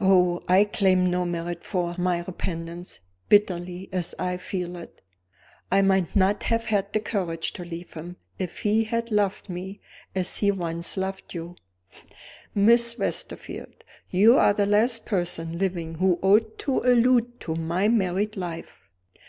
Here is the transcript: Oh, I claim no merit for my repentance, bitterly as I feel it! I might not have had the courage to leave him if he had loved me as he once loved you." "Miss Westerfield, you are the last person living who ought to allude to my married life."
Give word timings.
Oh, 0.00 0.44
I 0.46 0.62
claim 0.62 1.10
no 1.10 1.24
merit 1.24 1.64
for 1.64 1.96
my 1.98 2.18
repentance, 2.22 3.00
bitterly 3.28 3.88
as 3.90 4.14
I 4.16 4.36
feel 4.36 4.76
it! 4.76 5.02
I 5.72 5.82
might 5.82 6.14
not 6.14 6.44
have 6.44 6.66
had 6.66 6.92
the 6.92 7.00
courage 7.00 7.52
to 7.54 7.64
leave 7.64 7.94
him 7.94 8.16
if 8.38 8.60
he 8.60 8.84
had 8.84 9.10
loved 9.10 9.48
me 9.48 9.80
as 10.14 10.36
he 10.36 10.52
once 10.52 10.96
loved 10.96 11.34
you." 11.34 11.56
"Miss 12.54 12.96
Westerfield, 12.96 13.82
you 14.08 14.36
are 14.38 14.54
the 14.54 14.66
last 14.66 15.04
person 15.04 15.58
living 15.58 15.94
who 15.96 16.20
ought 16.22 16.60
to 16.60 16.78
allude 16.82 17.40
to 17.40 17.56
my 17.56 17.88
married 17.88 18.36
life." 18.36 18.82